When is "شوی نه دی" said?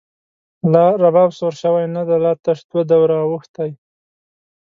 1.61-2.17